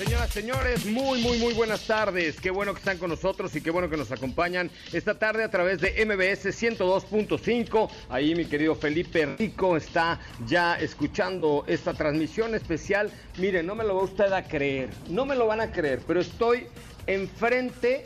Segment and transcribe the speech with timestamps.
[0.00, 2.40] Señoras, señores, muy, muy, muy buenas tardes.
[2.40, 5.50] Qué bueno que están con nosotros y qué bueno que nos acompañan esta tarde a
[5.50, 7.90] través de MBS 102.5.
[8.08, 13.10] Ahí mi querido Felipe Rico está ya escuchando esta transmisión especial.
[13.36, 16.20] Miren, no me lo va usted a creer, no me lo van a creer, pero
[16.22, 16.68] estoy
[17.06, 18.02] enfrente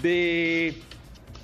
[0.00, 0.78] de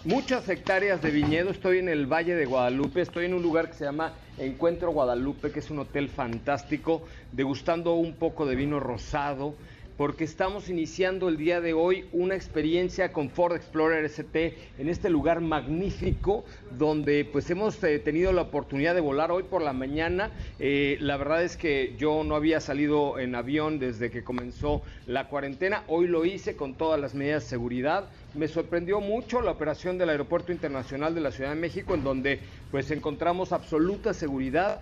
[0.06, 1.50] muchas hectáreas de viñedo.
[1.50, 5.52] Estoy en el Valle de Guadalupe, estoy en un lugar que se llama Encuentro Guadalupe,
[5.52, 9.55] que es un hotel fantástico, degustando un poco de vino rosado
[9.97, 15.09] porque estamos iniciando el día de hoy una experiencia con Ford Explorer ST en este
[15.09, 16.45] lugar magnífico
[16.77, 20.33] donde pues hemos eh, tenido la oportunidad de volar hoy por la mañana.
[20.59, 25.28] Eh, la verdad es que yo no había salido en avión desde que comenzó la
[25.28, 25.84] cuarentena.
[25.86, 28.08] Hoy lo hice con todas las medidas de seguridad.
[28.35, 32.41] Me sorprendió mucho la operación del Aeropuerto Internacional de la Ciudad de México en donde
[32.73, 34.80] pues encontramos absoluta seguridad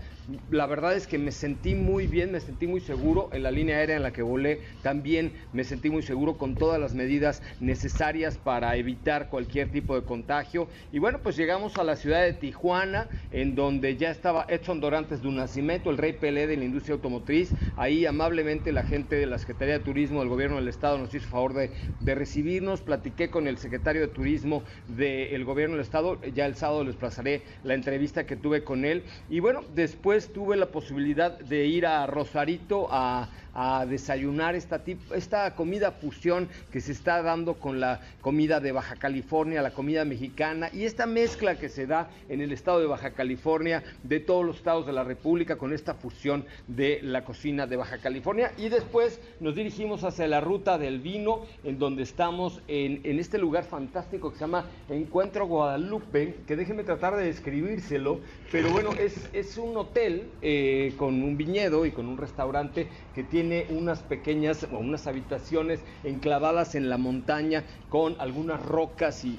[0.51, 3.77] la verdad es que me sentí muy bien, me sentí muy seguro en la línea
[3.77, 4.61] aérea en la que volé.
[4.83, 10.05] También me sentí muy seguro con todas las medidas necesarias para evitar cualquier tipo de
[10.05, 10.69] contagio.
[10.93, 15.23] Y bueno, pues llegamos a la ciudad de Tijuana, en donde ya estaba Edson Dorantes
[15.23, 17.51] de un nacimiento, el rey Pelé de la industria automotriz.
[17.77, 21.29] Ahí amablemente la gente de la Secretaría de Turismo del Gobierno del Estado nos hizo
[21.29, 21.71] favor de,
[22.15, 22.81] recibirnos.
[22.83, 26.21] Platiqué con el secretario de Turismo del Gobierno del Estado.
[26.35, 29.03] Ya el sábado les plazaré la entrevista que tuve con él.
[29.29, 34.83] Y bueno, después tuve la posibilidad de ir a Rosarito a a desayunar esta,
[35.15, 40.05] esta comida fusión que se está dando con la comida de Baja California, la comida
[40.05, 44.45] mexicana y esta mezcla que se da en el estado de Baja California, de todos
[44.45, 48.53] los estados de la República, con esta fusión de la cocina de Baja California.
[48.57, 53.65] Y después nos dirigimos hacia la ruta del vino, en donde estamos en, este lugar
[53.65, 58.21] fantástico que se llama Encuentro Guadalupe, que déjenme tratar de describírselo,
[58.51, 63.23] pero bueno, es, es un hotel eh, con un viñedo y con un restaurante que
[63.23, 69.37] tiene tiene unas pequeñas o unas habitaciones enclavadas en la montaña con algunas rocas y,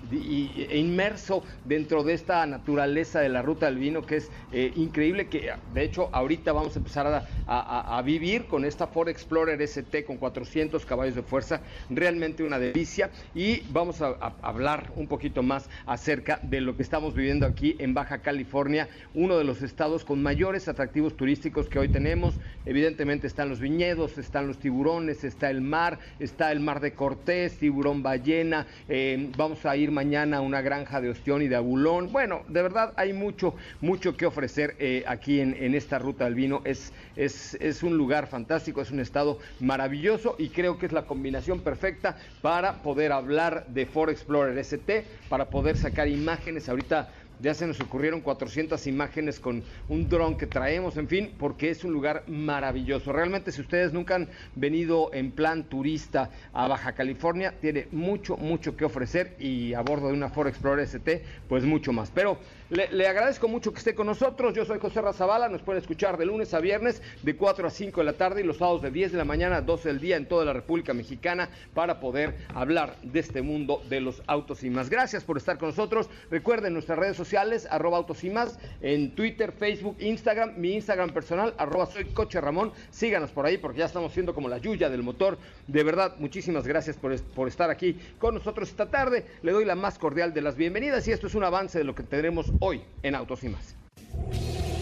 [0.69, 5.30] e inmerso dentro de esta naturaleza de la ruta del vino que es eh, increíble
[5.30, 10.18] que de hecho ahorita vamos a empezar a, vivir con esta Ford Explorer ST con
[10.18, 13.09] 400 caballos de fuerza, realmente una delicia.
[13.34, 17.78] Y vamos a, a hablar un poquito más acerca de lo que estamos viviendo aquí
[17.80, 22.35] en Baja California, uno de los estados con mayores atractivos turísticos que hoy tenemos,
[22.66, 27.58] evidentemente están los viñedos, están los tiburones, está el mar, está el mar de Cortés,
[27.58, 32.12] tiburón ballena, eh, vamos a ir mañana a una granja de ostión y de abulón.
[32.12, 36.62] Bueno, de verdad hay mucho, mucho que ofrecer eh, aquí en, esta ruta del vino.
[36.66, 41.06] Es, es, es un lugar fantástico, es un estado maravilloso y creo que es la
[41.06, 46.68] combinación perfecta para poder hablar de Ford Explorer ST, para poder sacar imágenes.
[46.68, 47.09] Ahorita
[47.44, 51.84] ya se nos ocurrieron 400 imágenes con un dron que traemos, en fin, porque es
[51.84, 53.12] un lugar maravilloso.
[53.12, 58.78] Realmente si ustedes nunca han venido en plan turista a Baja California, tiene mucho, mucho
[58.78, 62.12] que ofrecer y a bordo de una Ford Explorer ST, pues mucho más.
[62.12, 62.40] Pero
[62.70, 64.53] le, agradezco mucho que esté con nosotros.
[64.56, 65.50] Yo soy José Razabala.
[65.50, 68.46] Nos pueden escuchar de lunes a viernes de 4 a 5 de la tarde y
[68.46, 70.94] los sábados de 10 de la mañana a 12 del día en toda la República
[70.94, 74.90] Mexicana para poder hablar de este mundo de los autos y más.
[74.90, 76.09] Gracias por estar con nosotros.
[76.32, 81.53] Recuerden nuestras redes sociales, arroba autos y más, en Twitter, Facebook, Instagram, mi Instagram personal,
[81.58, 82.72] arroba soy Coche Ramón.
[82.91, 85.38] Síganos por ahí porque ya estamos siendo como la yuya del motor.
[85.68, 89.26] De verdad, muchísimas gracias por, por estar aquí con nosotros esta tarde.
[89.41, 91.96] Le doy la más cordial de las bienvenidas y esto es un avance de lo
[91.96, 93.76] que tendremos hoy en Autos y más.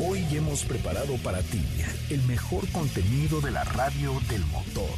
[0.04, 1.63] Hoy hemos preparado para ti
[2.09, 4.89] el mejor contenido de la radio del motor.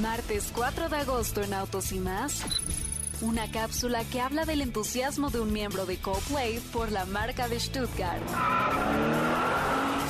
[0.00, 2.44] Martes 4 de agosto en Autos y más.
[3.20, 7.58] Una cápsula que habla del entusiasmo de un miembro de Coldplay por la marca de
[7.58, 8.22] Stuttgart.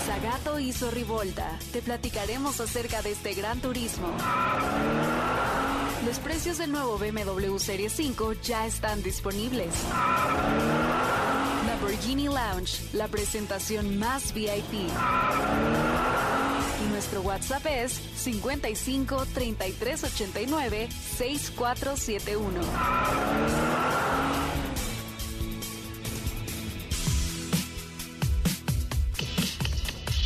[0.04, 1.58] Zagato hizo Rivolta.
[1.72, 4.08] Te platicaremos acerca de este gran turismo.
[6.04, 9.72] Los precios del nuevo BMW Serie 5 ya están disponibles.
[11.66, 14.90] Lamborghini Lounge, la presentación más VIP.
[16.98, 22.60] Nuestro WhatsApp es 55 33 89 6471.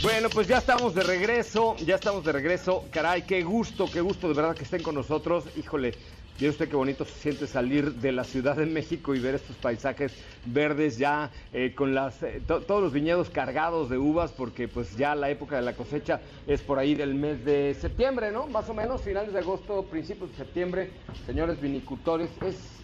[0.03, 2.87] Bueno, pues ya estamos de regreso, ya estamos de regreso.
[2.91, 5.45] Caray, qué gusto, qué gusto de verdad que estén con nosotros.
[5.59, 5.93] Híjole,
[6.39, 9.55] Mire usted qué bonito se siente salir de la Ciudad de México y ver estos
[9.57, 10.13] paisajes
[10.47, 15.15] verdes ya eh, con las eh, todos los viñedos cargados de uvas porque pues ya
[15.15, 18.47] la época de la cosecha es por ahí del mes de septiembre, ¿no?
[18.47, 20.91] Más o menos finales de agosto, principios de septiembre.
[21.27, 22.82] Señores vinicultores, es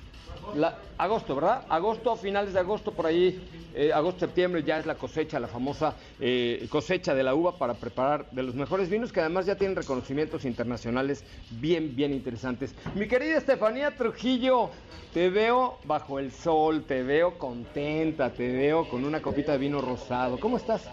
[0.97, 1.65] agosto, ¿verdad?
[1.69, 3.41] Agosto, finales de agosto, por ahí,
[3.75, 7.75] eh, agosto, septiembre, ya es la cosecha, la famosa eh, cosecha de la uva para
[7.75, 12.75] preparar de los mejores vinos que además ya tienen reconocimientos internacionales bien, bien interesantes.
[12.95, 14.71] Mi querida Estefanía Trujillo,
[15.13, 19.81] te veo bajo el sol, te veo contenta, te veo con una copita de vino
[19.81, 20.39] rosado.
[20.41, 20.89] ¿Cómo estás?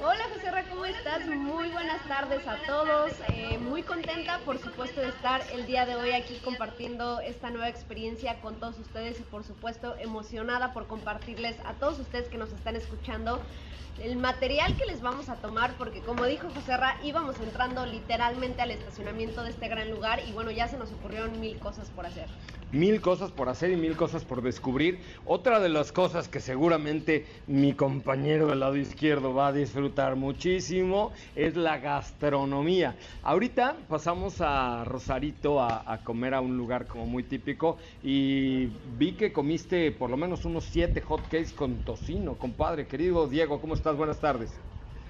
[0.00, 1.26] Hola José Ra, ¿cómo estás?
[1.26, 3.10] Muy buenas tardes a todos.
[3.30, 7.68] Eh, muy contenta, por supuesto, de estar el día de hoy aquí compartiendo esta nueva
[7.68, 12.52] experiencia con todos ustedes y, por supuesto, emocionada por compartirles a todos ustedes que nos
[12.52, 13.42] están escuchando
[14.02, 18.62] el material que les vamos a tomar, porque como dijo José Ra, íbamos entrando literalmente
[18.62, 22.06] al estacionamiento de este gran lugar y bueno, ya se nos ocurrieron mil cosas por
[22.06, 22.26] hacer
[22.72, 24.98] mil cosas por hacer y mil cosas por descubrir.
[25.24, 31.12] Otra de las cosas que seguramente mi compañero del lado izquierdo va a disfrutar muchísimo
[31.34, 32.96] es la gastronomía.
[33.22, 38.66] Ahorita pasamos a Rosarito a, comer a un lugar como muy típico y
[38.98, 42.86] vi que comiste por lo menos unos siete hotcakes con tocino, compadre.
[42.86, 43.87] Querido Diego, ¿cómo estás?
[43.96, 44.52] Buenas tardes.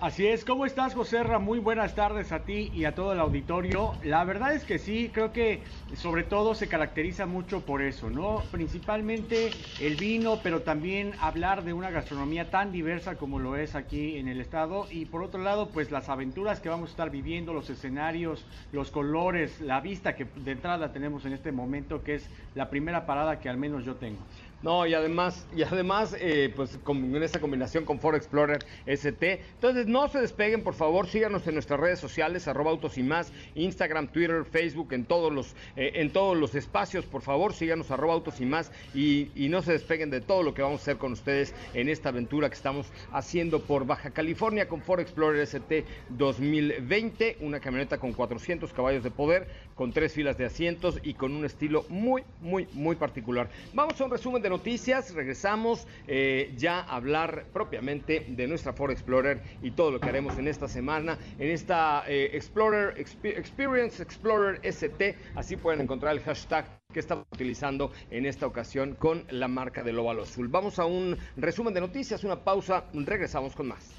[0.00, 1.24] Así es, ¿cómo estás José?
[1.40, 3.94] Muy buenas tardes a ti y a todo el auditorio.
[4.04, 5.64] La verdad es que sí, creo que
[5.96, 8.44] sobre todo se caracteriza mucho por eso, ¿no?
[8.52, 14.18] Principalmente el vino, pero también hablar de una gastronomía tan diversa como lo es aquí
[14.18, 17.52] en el estado y por otro lado, pues las aventuras que vamos a estar viviendo,
[17.52, 22.30] los escenarios, los colores, la vista que de entrada tenemos en este momento, que es
[22.54, 24.20] la primera parada que al menos yo tengo.
[24.60, 29.40] No, y además, y además, eh, pues con, esta combinación con Ford Explorer ST.
[29.54, 33.32] Entonces, no se despeguen, por favor, síganos en nuestras redes sociales, arroba autos y más,
[33.54, 38.14] Instagram, Twitter, Facebook, en todos los, eh, en todos los espacios, por favor, síganos arroba
[38.14, 40.96] autos y más, y, y, no se despeguen de todo lo que vamos a hacer
[40.96, 45.84] con ustedes en esta aventura que estamos haciendo por Baja California con Ford Explorer ST
[46.10, 49.46] 2020, una camioneta con 400 caballos de poder,
[49.76, 53.48] con tres filas de asientos y con un estilo muy, muy, muy particular.
[53.72, 58.90] Vamos a un resumen de noticias, regresamos eh, ya a hablar propiamente de nuestra Ford
[58.90, 64.60] Explorer y todo lo que haremos en esta semana, en esta eh, Explorer Experience Explorer
[64.62, 69.82] ST, así pueden encontrar el hashtag que estamos utilizando en esta ocasión con la marca
[69.82, 70.48] del óvalo azul.
[70.48, 73.90] Vamos a un resumen de noticias, una pausa, regresamos con más.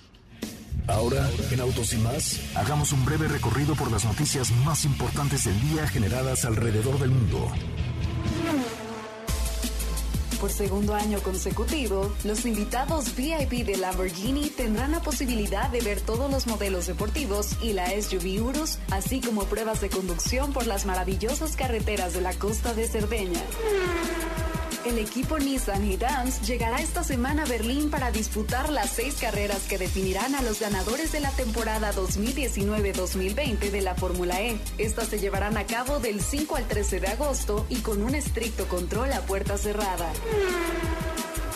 [0.87, 5.59] Ahora, en Autos y más, hagamos un breve recorrido por las noticias más importantes del
[5.61, 7.51] día generadas alrededor del mundo.
[10.39, 16.31] Por segundo año consecutivo, los invitados VIP de Lamborghini tendrán la posibilidad de ver todos
[16.31, 21.57] los modelos deportivos y la SUV Urus, así como pruebas de conducción por las maravillosas
[21.57, 23.41] carreteras de la costa de Cerdeña.
[24.85, 29.63] El equipo Nissan y Dance llegará esta semana a Berlín para disputar las seis carreras
[29.67, 34.57] que definirán a los ganadores de la temporada 2019-2020 de la Fórmula E.
[34.77, 38.69] Estas se llevarán a cabo del 5 al 13 de agosto y con un estricto
[38.69, 40.09] control a puerta cerrada.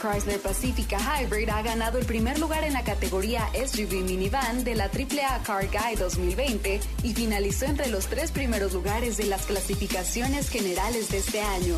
[0.02, 4.86] Chrysler Pacifica Hybrid ha ganado el primer lugar en la categoría SUV Minivan de la
[4.86, 11.10] AAA Car Guide 2020 y finalizó entre los tres primeros lugares de las clasificaciones generales
[11.10, 11.78] de este año.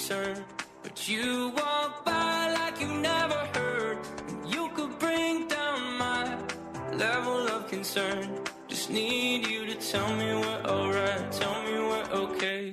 [0.00, 0.42] concern.
[0.82, 3.98] But you walk by like you never heard.
[4.46, 6.38] You could bring down my
[6.94, 8.40] level of concern.
[8.66, 12.69] Just need you to tell me we're alright, tell me we're okay.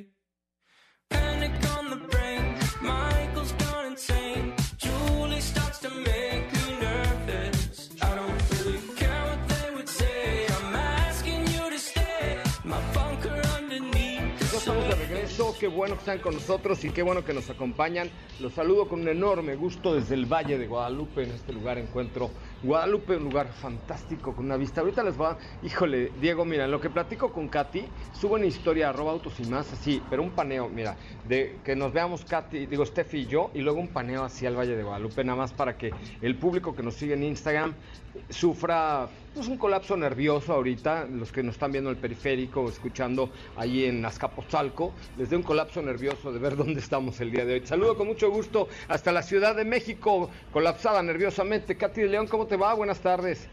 [15.68, 18.10] Están con nosotros y qué bueno que nos acompañan.
[18.40, 21.24] Los saludo con un enorme gusto desde el Valle de Guadalupe.
[21.24, 22.32] En este lugar encuentro
[22.64, 24.80] Guadalupe, un lugar fantástico con una vista.
[24.80, 27.84] Ahorita les va, híjole, Diego, mira, lo que platico con Katy,
[28.20, 30.96] subo una historia, arroba autos y más, así, pero un paneo, mira,
[31.28, 34.58] de que nos veamos Katy, digo Steffi y yo, y luego un paneo hacia el
[34.58, 37.74] Valle de Guadalupe, nada más para que el público que nos sigue en Instagram
[38.30, 43.86] sufra pues, un colapso nervioso ahorita, los que nos están viendo el periférico, escuchando ahí
[43.86, 47.62] en Azcapotzalco, les dé un colapso nervioso de ver dónde estamos el día de hoy.
[47.66, 51.78] Saludo con mucho gusto hasta la Ciudad de México, colapsada nerviosamente.
[51.78, 52.74] Katy de León, ¿cómo te va?
[52.74, 53.48] Buenas tardes.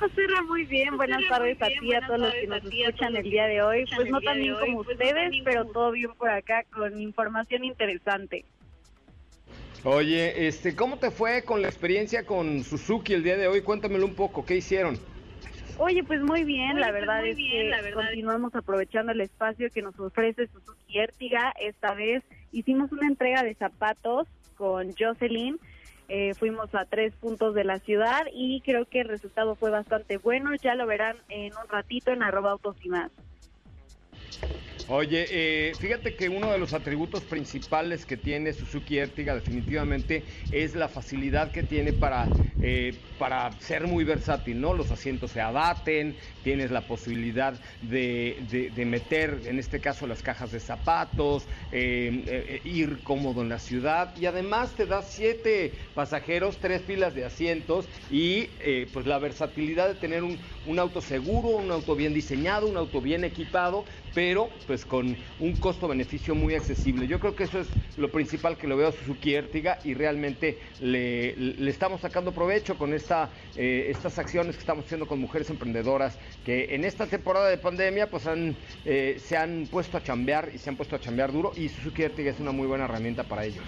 [0.00, 3.46] José muy bien, buenas tardes a ti, a todos los que nos escuchan el día
[3.46, 3.84] de hoy.
[3.94, 8.44] Pues no tan bien como pues ustedes, pero todo bien por acá con información interesante.
[9.84, 13.60] Oye, este, ¿cómo te fue con la experiencia con Suzuki el día de hoy?
[13.60, 14.98] Cuéntamelo un poco, ¿qué hicieron?
[15.76, 19.98] Oye, pues muy bien, la pues verdad es que continuamos aprovechando el espacio que nos
[20.00, 21.52] ofrece Suzuki Ertiga.
[21.60, 24.26] Esta vez hicimos una entrega de zapatos
[24.56, 25.58] con Jocelyn.
[26.08, 30.16] Eh, fuimos a tres puntos de la ciudad y creo que el resultado fue bastante
[30.16, 30.54] bueno.
[30.62, 33.10] Ya lo verán en un ratito en arroba autos y más.
[34.86, 40.74] Oye, eh, fíjate que uno de los atributos principales que tiene Suzuki Ertiga definitivamente es
[40.74, 44.74] la facilidad que tiene para, eh, para ser muy versátil, ¿no?
[44.74, 50.60] Los asientos se abaten, tienes la posibilidad de, meter, en este caso, las cajas de
[50.60, 57.14] zapatos, eh, ir cómodo en la ciudad y además te da siete pasajeros, tres filas
[57.14, 58.44] de asientos y
[58.92, 63.00] pues la versatilidad de tener un, un auto seguro, un auto bien diseñado, un auto
[63.00, 63.84] bien equipado,
[64.14, 67.06] pero pues con un costo-beneficio muy accesible.
[67.06, 70.58] Yo creo que eso es lo principal que lo veo a Suzuki Ertiga y realmente
[70.80, 76.18] le, estamos sacando provecho con esta, eh, estas acciones que estamos haciendo con mujeres emprendedoras
[76.44, 80.58] que en esta temporada de pandemia pues han, eh, se han puesto a chambear y
[80.58, 83.44] se han puesto a chambear duro y Suzuki Ertiga es una muy buena herramienta para
[83.44, 83.60] ello.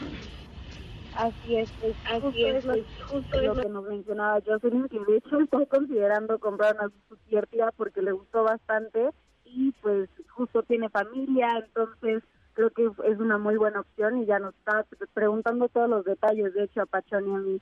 [1.15, 5.41] Así es, pues, así es, pues, justo lo que nos mencionaba Jocelyn, que de hecho
[5.41, 9.11] está considerando comprar una Suzuki Ertiga porque le gustó bastante
[9.45, 12.23] y pues justo tiene familia, entonces
[12.57, 16.55] creo que es una muy buena opción y ya nos está preguntando todos los detalles,
[16.55, 17.61] de hecho, a Pachón y a mí.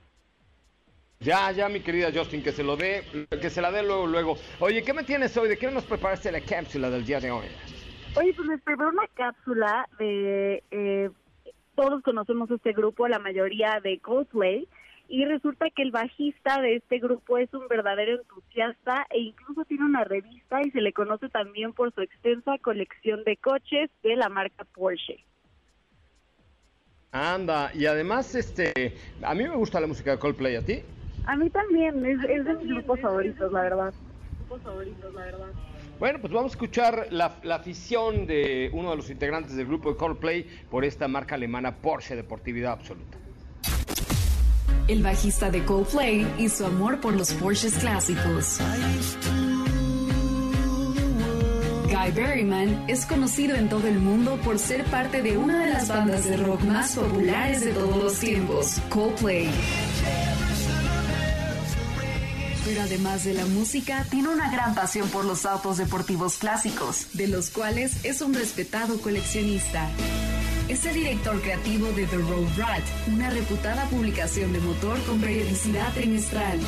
[1.25, 3.03] Ya, ya, mi querida Justin, que se lo dé,
[3.41, 4.37] que se la dé luego, luego.
[4.59, 5.49] Oye, ¿qué me tienes hoy?
[5.49, 7.47] ¿De qué nos preparaste la cápsula del día de hoy?
[8.15, 10.63] Oye, pues les preparé una cápsula de...
[10.69, 11.09] Eh,
[11.73, 14.67] todos conocemos este grupo, la mayoría de Coldplay,
[15.09, 19.83] y resulta que el bajista de este grupo es un verdadero entusiasta e incluso tiene
[19.83, 24.29] una revista y se le conoce también por su extensa colección de coches de la
[24.29, 25.25] marca Porsche.
[27.11, 30.83] Anda, y además, este, a mí me gusta la música de Coldplay, ¿a ti?
[31.25, 33.93] A mí también, es, de mis grupos favoritos, la verdad.
[34.39, 35.47] Grupos favoritos, la verdad.
[35.99, 39.91] Bueno, pues vamos a escuchar la, la, afición de uno de los integrantes del grupo
[39.91, 43.17] de Coldplay por esta marca alemana Porsche Deportividad Absoluta
[44.87, 48.59] el bajista de Coldplay y su amor por los Porsches clásicos.
[51.85, 55.87] Guy Berryman es conocido en todo el mundo por ser parte de una de las
[55.87, 59.49] bandas de rock más populares de todos los tiempos, Coldplay.
[62.65, 67.27] Pero además de la música, tiene una gran pasión por los autos deportivos clásicos, de
[67.27, 69.87] los cuales es un respetado coleccionista.
[70.67, 75.93] Es el director creativo de The Road Rat, una reputada publicación de motor con periodicidad
[75.93, 76.59] trimestral.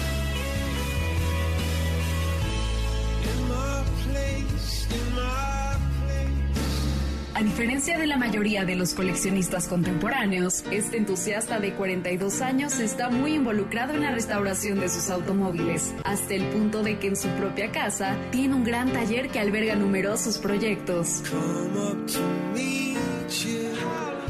[7.37, 13.11] A diferencia de la mayoría de los coleccionistas contemporáneos, este entusiasta de 42 años está
[13.11, 17.27] muy involucrado en la restauración de sus automóviles, hasta el punto de que en su
[17.35, 21.21] propia casa tiene un gran taller que alberga numerosos proyectos.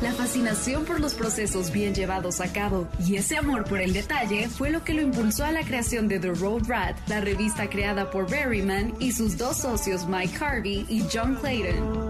[0.01, 4.49] La fascinación por los procesos bien llevados a cabo y ese amor por el detalle
[4.49, 8.11] fue lo que lo impulsó a la creación de The Road Rat, la revista creada
[8.11, 12.06] por Berryman y sus dos socios Mike Harvey y John Clayton.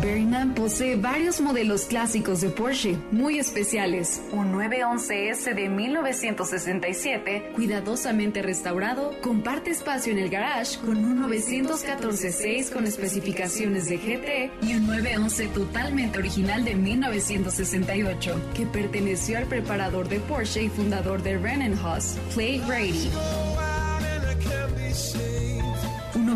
[0.00, 4.22] Berryman posee varios modelos clásicos de Porsche, muy especiales.
[4.32, 12.86] Un 911S de 1967, cuidadosamente restaurado, comparte espacio en el garage con un 914-6 con
[12.86, 20.20] especificaciones de GT y un 911 totalmente original de 1968, que perteneció al preparador de
[20.20, 23.10] Porsche y fundador de Rennenhaus, Clay Grady.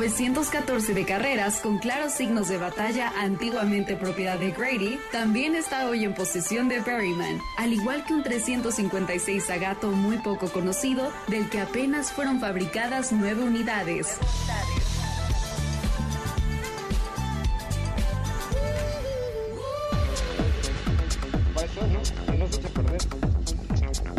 [0.01, 5.87] Un 914 de carreras con claros signos de batalla antiguamente propiedad de Grady, también está
[5.91, 11.51] hoy en posesión de Berryman, al igual que un 356 Agato muy poco conocido, del
[11.51, 14.19] que apenas fueron fabricadas nueve unidades.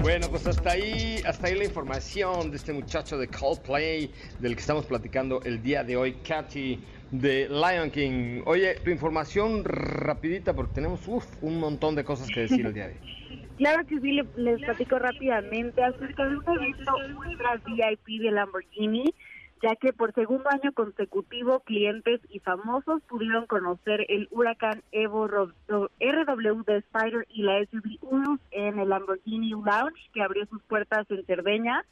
[0.01, 4.59] Bueno, pues hasta ahí, hasta ahí la información de este muchacho de Coldplay, del que
[4.59, 6.79] estamos platicando el día de hoy, Katy
[7.11, 8.41] de Lion King.
[8.45, 11.01] Oye, tu información rapidita porque tenemos
[11.41, 12.99] un montón de cosas que decir el día de hoy.
[13.57, 19.13] Claro que sí, les platico rápidamente acerca de un evento ultra VIP de Lamborghini
[19.61, 26.63] ya que por segundo año consecutivo clientes y famosos pudieron conocer el Huracán Evo RW
[26.65, 31.23] de Spider y la SUV Urus en el Lamborghini Lounge que abrió sus puertas en
[31.25, 31.85] Cerdeña.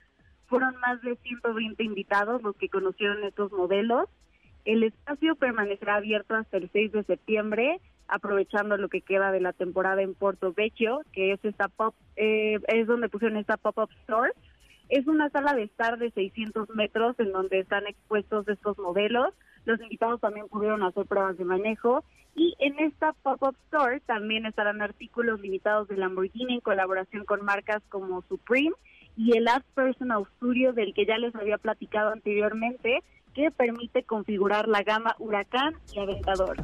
[0.48, 4.10] Fueron más de 120 invitados los que conocieron estos modelos.
[4.66, 9.54] El espacio permanecerá abierto hasta el 6 de septiembre, aprovechando lo que queda de la
[9.54, 14.34] temporada en Porto Vecchio, que es esta pop, eh, es donde pusieron esta pop-up store
[14.90, 19.34] es una sala de estar de 600 metros en donde están expuestos estos modelos.
[19.66, 22.04] Los invitados también pudieron hacer pruebas de manejo.
[22.36, 27.82] Y en esta pop-up store también estarán artículos limitados de Lamborghini en colaboración con marcas
[27.90, 28.76] como Supreme
[29.18, 34.68] y el Ad Personal Studio del que ya les había platicado anteriormente, que permite configurar
[34.68, 36.58] la gama Huracán y Aventador.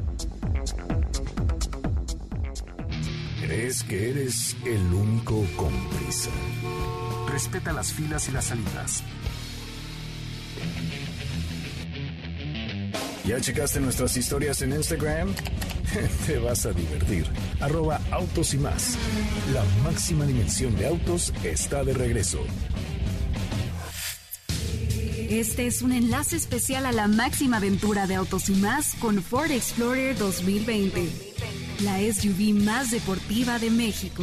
[3.46, 6.30] ¿Crees que eres el único con prisa?
[7.30, 9.04] Respeta las filas y las salidas.
[13.24, 15.32] ¿Ya checaste nuestras historias en Instagram?
[16.26, 17.26] Te vas a divertir.
[17.60, 18.98] Arroba autos y más.
[19.54, 22.44] La máxima dimensión de autos está de regreso.
[25.28, 29.50] Este es un enlace especial a la máxima aventura de Autos y más con Ford
[29.50, 31.25] Explorer 2020,
[31.80, 34.22] la SUV más deportiva de México.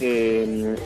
[0.00, 0.76] Eh,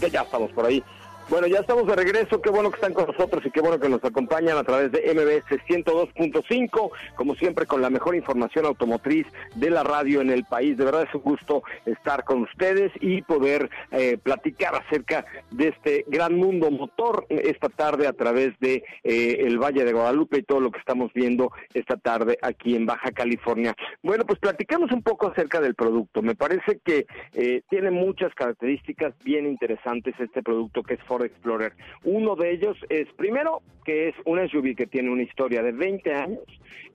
[0.00, 0.82] ya, ya estamos por ahí.
[1.30, 2.40] Bueno, ya estamos de regreso.
[2.42, 5.00] Qué bueno que están con nosotros y qué bueno que nos acompañan a través de
[5.14, 10.76] MBS 102.5, como siempre con la mejor información automotriz de la radio en el país.
[10.76, 16.04] De verdad es un gusto estar con ustedes y poder eh, platicar acerca de este
[16.08, 20.60] gran mundo motor esta tarde a través de eh, el Valle de Guadalupe y todo
[20.60, 23.74] lo que estamos viendo esta tarde aquí en Baja California.
[24.02, 26.20] Bueno, pues platicamos un poco acerca del producto.
[26.20, 31.72] Me parece que eh, tiene muchas características bien interesantes este producto que es Ford Explorer.
[32.02, 36.12] Uno de ellos es, primero, que es una SUV que tiene una historia de 20
[36.12, 36.42] años,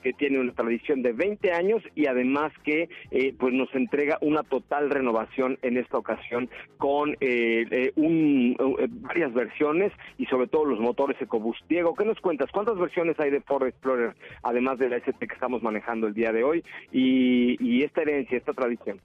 [0.03, 4.43] que tiene una tradición de 20 años y además que eh, pues nos entrega una
[4.43, 8.57] total renovación en esta ocasión con eh, eh, un,
[9.01, 11.65] varias versiones y sobre todo los motores EcoBoost.
[11.69, 12.49] Diego, ¿qué nos cuentas?
[12.51, 16.33] ¿Cuántas versiones hay de Ford Explorer además de la ST que estamos manejando el día
[16.33, 18.99] de hoy y, y esta herencia, esta tradición?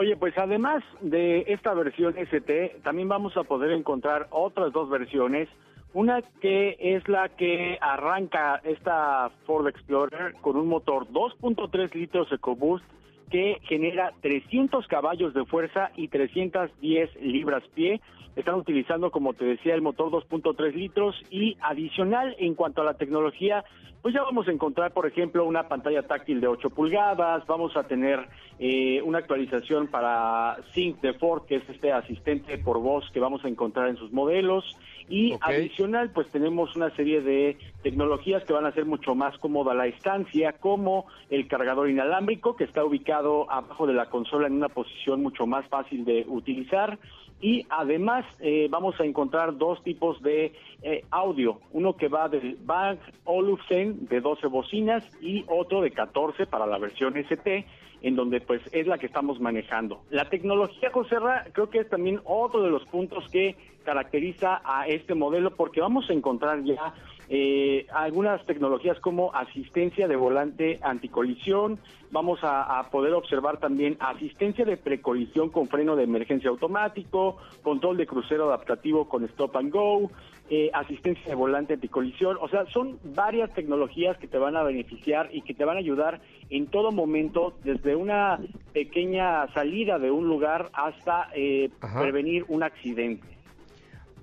[0.00, 5.46] Oye, pues además de esta versión ST, también vamos a poder encontrar otras dos versiones
[5.92, 12.82] una que es la que arranca esta Ford Explorer con un motor 2.3 litros EcoBoost
[13.30, 18.00] que genera 300 caballos de fuerza y 310 libras pie.
[18.40, 22.94] Están utilizando, como te decía, el motor 2.3 litros y adicional en cuanto a la
[22.94, 23.66] tecnología,
[24.00, 27.82] pues ya vamos a encontrar, por ejemplo, una pantalla táctil de 8 pulgadas, vamos a
[27.82, 33.20] tener eh, una actualización para Sync de Ford, que es este asistente por voz que
[33.20, 34.64] vamos a encontrar en sus modelos.
[35.10, 39.74] Y adicional, pues tenemos una serie de tecnologías que van a hacer mucho más cómoda
[39.74, 44.68] la estancia, como el cargador inalámbrico, que está ubicado abajo de la consola en una
[44.68, 46.98] posición mucho más fácil de utilizar.
[47.40, 52.56] Y además eh, vamos a encontrar dos tipos de eh, audio, uno que va del
[52.64, 57.64] Bang Olufsen de 12 bocinas y otro de 14 para la versión ST
[58.02, 60.02] en donde pues es la que estamos manejando.
[60.10, 61.16] La tecnología, José
[61.52, 66.08] creo que es también otro de los puntos que caracteriza a este modelo porque vamos
[66.08, 66.94] a encontrar ya
[67.32, 71.78] eh, algunas tecnologías como asistencia de volante anticolisión,
[72.10, 78.08] vamos a, poder observar también asistencia de precolisión con freno de emergencia automático, control de
[78.08, 80.10] crucero adaptativo con stop and go,
[80.50, 85.28] eh, asistencia de volante anticolisión, o sea, son varias tecnologías que te van a beneficiar
[85.32, 88.40] y que te van a ayudar en todo momento, desde una
[88.72, 93.28] pequeña salida de un lugar hasta eh, prevenir un accidente.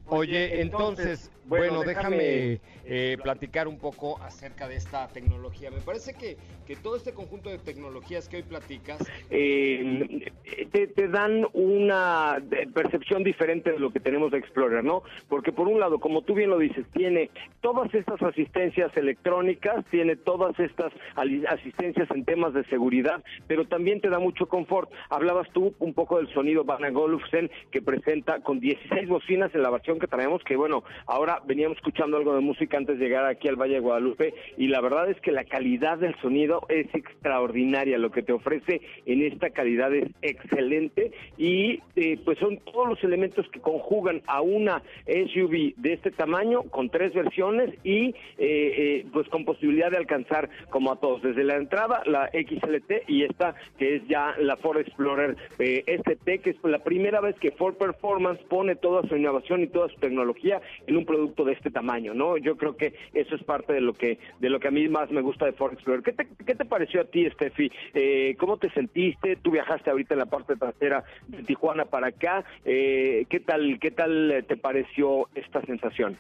[0.09, 5.71] Oye, entonces, bueno, déjame eh, platicar un poco acerca de esta tecnología.
[5.71, 10.31] Me parece que, que todo este conjunto de tecnologías que hoy platicas eh,
[10.71, 12.41] te, dan una
[12.73, 15.03] percepción diferente de lo que tenemos de Explorer, ¿no?
[15.29, 17.29] Porque por un lado, como tú bien lo dices, tiene
[17.61, 24.09] todas estas asistencias electrónicas, tiene todas estas asistencias en temas de seguridad, pero también te
[24.09, 24.91] da mucho confort.
[25.09, 29.69] Hablabas tú un poco del sonido Van Golufsen que presenta con 16 bocinas en la
[29.69, 33.47] versión que traemos, que bueno, ahora veníamos escuchando algo de música antes de llegar aquí
[33.47, 37.97] al Valle de Guadalupe y la verdad es que la calidad del sonido es extraordinaria,
[37.97, 43.03] lo que te ofrece en esta calidad es excelente y eh, pues son todos los
[43.03, 49.05] elementos que conjugan a una SUV de este tamaño con tres versiones y eh, eh,
[49.11, 53.55] pues con posibilidad de alcanzar como a todos, desde la entrada la XLT y esta
[53.77, 58.41] que es ya la Ford Explorer ST, que es la primera vez que Ford Performance
[58.49, 62.37] pone toda su innovación y toda su tecnología en un producto de este tamaño, ¿no?
[62.37, 65.11] Yo creo que eso es parte de lo que de lo que a mí más
[65.11, 66.03] me gusta de Ford Explorer.
[66.03, 67.71] ¿Qué te, qué te pareció a ti, Steffi?
[67.93, 69.35] Eh, ¿Cómo te sentiste?
[69.37, 72.43] Tú viajaste ahorita en la parte trasera de Tijuana para acá.
[72.65, 76.17] Eh, ¿Qué tal qué tal te pareció esta sensación?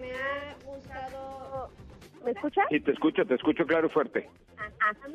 [0.00, 1.70] Me ha gustado.
[2.24, 2.66] ¿Me escuchas?
[2.70, 4.28] Sí, te escucho, te escucho claro y fuerte.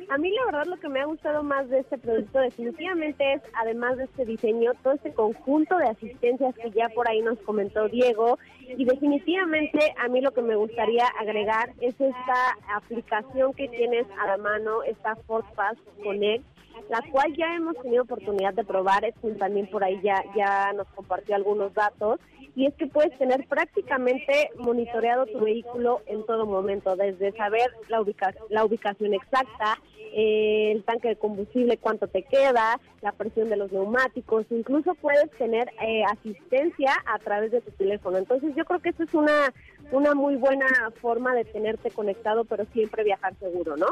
[0.08, 3.42] A mí la verdad lo que me ha gustado más de este producto definitivamente es,
[3.54, 7.88] además de este diseño, todo este conjunto de asistencias que ya por ahí nos comentó
[7.88, 8.38] Diego.
[8.60, 14.26] Y definitivamente a mí lo que me gustaría agregar es esta aplicación que tienes a
[14.26, 16.44] la mano, esta Ford Pass Connect,
[16.88, 19.04] la cual ya hemos tenido oportunidad de probar.
[19.04, 22.20] Es también por ahí ya, ya nos compartió algunos datos
[22.54, 28.04] y es que puedes tener prácticamente monitoreado tu vehículo en todo momento, desde saber la,
[28.50, 29.78] la ubicación exacta,
[30.14, 35.30] eh, el tanque de combustible, cuánto te queda, la presión de los neumáticos, incluso puedes
[35.38, 38.18] tener eh, asistencia a través de tu teléfono.
[38.18, 39.54] Entonces yo creo que eso es una,
[39.90, 40.66] una muy buena
[41.00, 43.86] forma de tenerte conectado, pero siempre viajar seguro, ¿no?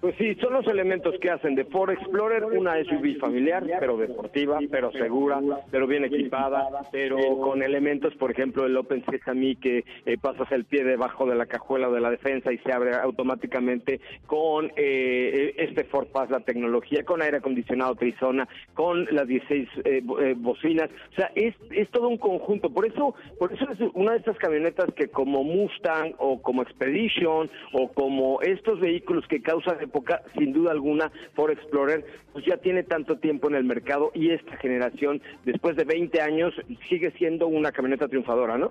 [0.00, 4.60] Pues sí, son los elementos que hacen de Ford Explorer una SUV familiar, pero deportiva,
[4.70, 5.40] pero segura,
[5.72, 10.66] pero bien equipada, pero con elementos, por ejemplo, el Open Sesame que eh, pasas el
[10.66, 15.82] pie debajo de la cajuela de la defensa y se abre automáticamente con eh, este
[15.82, 20.02] Ford Pass, la tecnología, con aire acondicionado Trizona, con las 16 eh,
[20.36, 22.70] bocinas, o sea, es, es todo un conjunto.
[22.70, 27.50] Por eso, por eso es una de estas camionetas que como Mustang o como Expedition
[27.72, 32.82] o como estos vehículos que causan época, sin duda alguna, Ford Explorer pues ya tiene
[32.84, 36.54] tanto tiempo en el mercado y esta generación, después de 20 años,
[36.88, 38.70] sigue siendo una camioneta triunfadora, ¿no?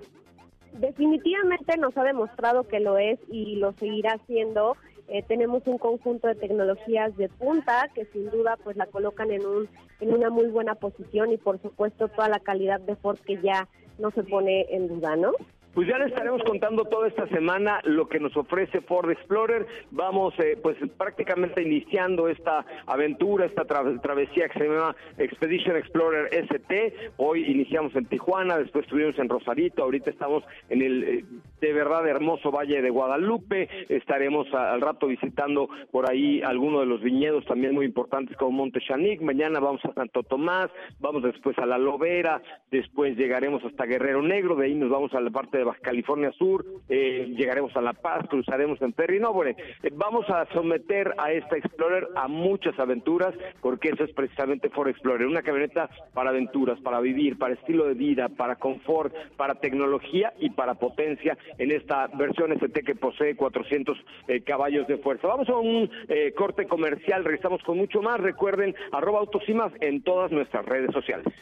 [0.72, 4.76] Definitivamente nos ha demostrado que lo es y lo seguirá siendo
[5.10, 9.46] Eh, tenemos un conjunto de tecnologías de punta que sin duda pues la colocan en
[9.46, 9.66] un
[10.00, 13.68] en una muy buena posición y por supuesto toda la calidad de Ford que ya
[13.98, 15.32] no se pone en duda, ¿no?
[15.74, 19.66] Pues ya les estaremos contando toda esta semana lo que nos ofrece Ford Explorer.
[19.90, 27.12] Vamos eh, pues prácticamente iniciando esta aventura, esta travesía que se llama Expedition Explorer ST.
[27.18, 31.24] Hoy iniciamos en Tijuana, después estuvimos en Rosarito, ahorita estamos en el eh,
[31.60, 33.68] de verdad hermoso Valle de Guadalupe.
[33.88, 38.80] Estaremos al rato visitando por ahí algunos de los viñedos también muy importantes como Monte
[38.80, 39.20] Chanic.
[39.20, 42.40] Mañana vamos a Santo Tomás, vamos después a La Lobera,
[42.70, 46.32] después llegaremos hasta Guerrero Negro, de ahí nos vamos a la parte de Baja California
[46.32, 49.20] Sur, eh, llegaremos a La Paz, cruzaremos en ferry.
[49.20, 49.56] No, bueno,
[49.92, 55.26] vamos a someter a esta Explorer a muchas aventuras, porque eso es precisamente Ford Explorer,
[55.26, 60.50] una camioneta para aventuras, para vivir, para estilo de vida, para confort, para tecnología y
[60.50, 63.96] para potencia en esta versión ST que posee 400
[64.28, 65.28] eh, caballos de fuerza.
[65.28, 65.90] Vamos a un
[66.36, 68.20] corte comercial, regresamos con mucho más.
[68.20, 71.32] Recuerden, arroba autosimas en todas nuestras redes sociales.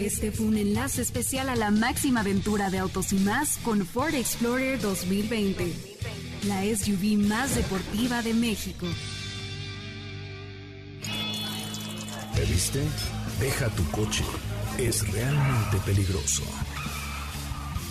[0.00, 4.14] Este fue un enlace especial a la máxima aventura de Autos y Más con Ford
[4.14, 5.64] Explorer 2020,
[6.48, 8.86] la SUV más deportiva de México.
[12.34, 12.80] ¿Te viste?
[13.40, 14.24] Deja tu coche.
[14.78, 16.44] Es realmente peligroso.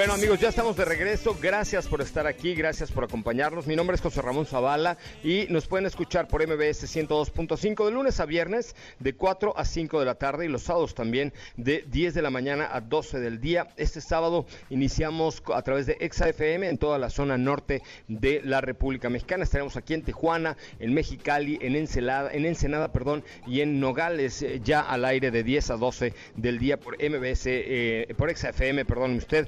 [0.00, 1.36] Bueno amigos, ya estamos de regreso.
[1.42, 3.66] Gracias por estar aquí, gracias por acompañarnos.
[3.66, 8.18] Mi nombre es José Ramón Zavala y nos pueden escuchar por MBS 102.5 de lunes
[8.18, 12.14] a viernes de 4 a 5 de la tarde y los sábados también de 10
[12.14, 13.68] de la mañana a 12 del día.
[13.76, 19.10] Este sábado iniciamos a través de ExaFM en toda la zona norte de la República
[19.10, 19.44] Mexicana.
[19.44, 24.62] Estaremos aquí en Tijuana, en Mexicali, en Ensenada, en Ensenada, perdón, y en Nogales eh,
[24.64, 29.16] ya al aire de 10 a 12 del día por MBS, eh, por ExaFM, perdón
[29.16, 29.46] usted.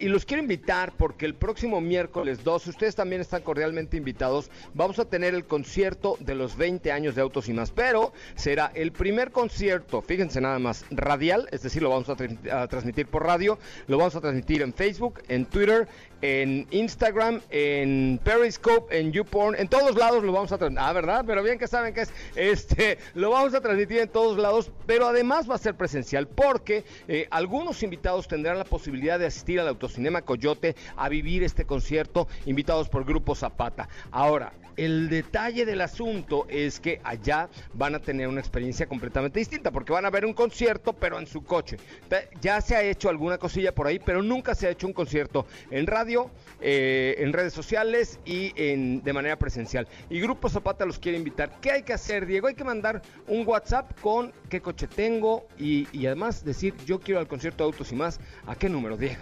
[0.00, 4.98] Y los quiero invitar porque el próximo miércoles 2, ustedes también están cordialmente invitados, vamos
[4.98, 8.92] a tener el concierto de los 20 años de Autos y más, pero será el
[8.92, 13.98] primer concierto, fíjense nada más, radial, es decir, lo vamos a transmitir por radio, lo
[13.98, 15.86] vamos a transmitir en Facebook, en Twitter,
[16.24, 20.86] en Instagram, en Periscope, en YouPorn, en todos lados lo vamos a transmitir.
[20.88, 21.22] Ah, ¿verdad?
[21.26, 25.06] Pero bien que saben que es, este, lo vamos a transmitir en todos lados, pero
[25.06, 29.68] además va a ser presencial porque eh, algunos invitados tendrán la posibilidad de asistir al
[29.68, 33.86] Autocinema Coyote a vivir este concierto, invitados por Grupo Zapata.
[34.10, 39.70] Ahora, el detalle del asunto es que allá van a tener una experiencia completamente distinta,
[39.70, 41.76] porque van a ver un concierto, pero en su coche.
[42.40, 45.46] Ya se ha hecho alguna cosilla por ahí, pero nunca se ha hecho un concierto
[45.70, 46.13] en radio,
[46.60, 49.86] eh, en redes sociales y en, de manera presencial.
[50.10, 51.60] Y Grupo Zapata los quiere invitar.
[51.60, 52.46] ¿Qué hay que hacer, Diego?
[52.48, 57.20] Hay que mandar un WhatsApp con qué coche tengo y, y además decir yo quiero
[57.20, 58.20] al concierto de autos y más.
[58.46, 59.20] ¿A qué número, Diego?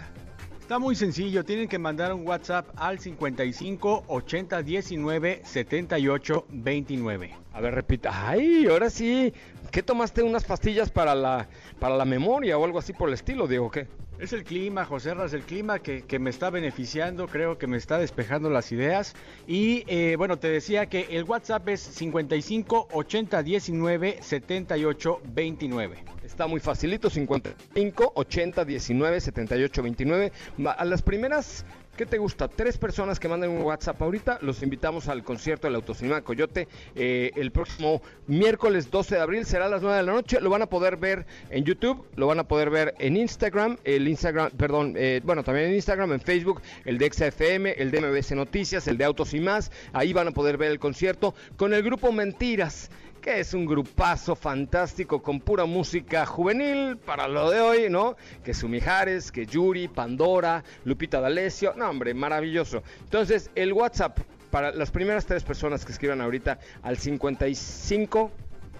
[0.59, 7.42] Está muy sencillo, tienen que mandar un WhatsApp al 55 80 19 78 29.
[7.53, 8.27] A ver, repita.
[8.27, 9.33] Ay, ahora sí.
[9.71, 11.47] ¿Qué tomaste unas pastillas para la
[11.79, 13.71] para la memoria o algo así por el estilo, Diego?
[13.71, 13.87] ¿Qué?
[14.19, 17.97] Es el clima, José Ras, el clima que, me está beneficiando, creo que me está
[17.97, 19.15] despejando las ideas.
[19.47, 26.03] Y eh, bueno, te decía que el WhatsApp es 55 80 19 78 29.
[26.23, 30.31] Está muy facilito, 55 80 19 78 29.
[30.77, 32.47] A las primeras ¿Qué te gusta?
[32.47, 34.39] Tres personas que manden un WhatsApp ahorita.
[34.41, 39.45] Los invitamos al concierto del Autocinema Coyote eh, el próximo miércoles 12 de abril.
[39.45, 40.41] Será a las 9 de la noche.
[40.41, 44.07] Lo van a poder ver en YouTube, lo van a poder ver en Instagram, el
[44.07, 48.31] Instagram, perdón, eh, bueno, también en Instagram, en Facebook, el de XFM, el de MBC
[48.31, 49.71] Noticias, el de Autos y más.
[49.93, 52.89] Ahí van a poder ver el concierto con el grupo Mentiras
[53.23, 58.17] que es un grupazo fantástico con pura música juvenil para lo de hoy, ¿no?
[58.43, 62.83] Que Sumijares, que Yuri, Pandora, Lupita D'Alessio, no hombre, maravilloso.
[62.99, 64.19] Entonces, el WhatsApp
[64.51, 68.29] para las primeras tres personas que escriban ahorita al 55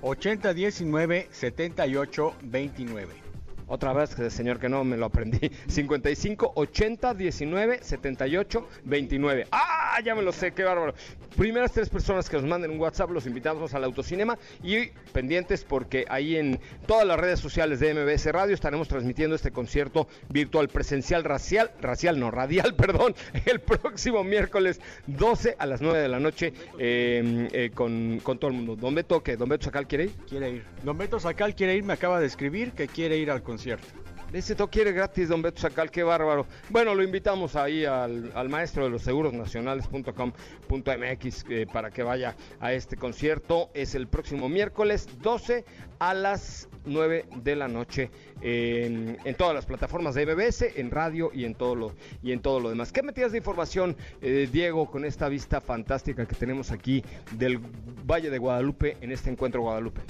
[0.01, 3.22] 80 19 78 29.
[3.67, 5.51] Otra vez, señor, que no me lo aprendí.
[5.67, 9.47] 55 80 19 78 29.
[9.51, 9.99] ¡Ah!
[10.03, 10.93] Ya me lo sé, qué bárbaro.
[11.37, 16.05] Primeras tres personas que nos manden un WhatsApp, los invitamos al autocinema y pendientes porque
[16.09, 21.23] ahí en todas las redes sociales de MBS Radio estaremos transmitiendo este concierto virtual presencial
[21.23, 26.53] racial, racial no, radial, perdón, el próximo miércoles 12 a las 9 de la noche
[26.77, 28.75] em, eh, con, con, todo el mundo.
[28.75, 29.37] ¿Don Beto qué?
[29.37, 30.11] ¿Don Beto Sacal quiere ir?
[30.27, 30.63] Quiere ir.
[30.83, 33.87] Don Beto Sacal quiere ir, me acaba de escribir que quiere ir al concierto concierto.
[34.31, 36.47] Dice, todo quiere gratis, don Beto Sacal, qué bárbaro.
[36.71, 42.73] Bueno, lo invitamos ahí al, maestro de los seguros nacionales.com.mx eh, para que vaya a
[42.73, 43.69] este concierto.
[43.75, 45.65] Es el próximo miércoles 12
[45.99, 48.09] a las 9 de la noche
[48.41, 52.59] en, todas las plataformas de MBS, en radio y en todo lo, y en todo
[52.59, 52.91] lo demás.
[52.91, 58.31] ¿Qué metías de información, eh, Diego, con esta vista fantástica que tenemos aquí del Valle
[58.31, 60.01] de Guadalupe en este encuentro Guadalupe?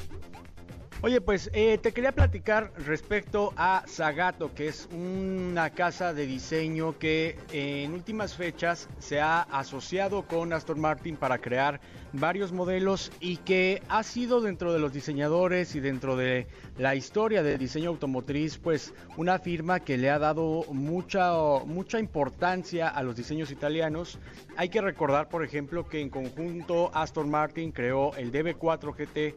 [1.06, 6.98] Oye, pues eh, te quería platicar respecto a Zagato, que es una casa de diseño
[6.98, 11.82] que en últimas fechas se ha asociado con Aston Martin para crear
[12.14, 17.44] varios modelos y que ha sido dentro de los diseñadores y dentro de la historia
[17.44, 21.34] del diseño automotriz, pues una firma que le ha dado mucha,
[21.66, 24.20] mucha importancia a los diseños italianos.
[24.56, 29.36] Hay que recordar, por ejemplo, que en conjunto Aston Martin creó el DB4 GT